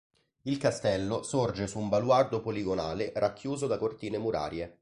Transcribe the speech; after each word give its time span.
Il 0.45 0.57
castello 0.57 1.21
sorge 1.21 1.67
su 1.67 1.77
un 1.77 1.87
baluardo 1.87 2.39
poligonale 2.41 3.11
racchiuso 3.15 3.67
da 3.67 3.77
cortine 3.77 4.17
murarie. 4.17 4.79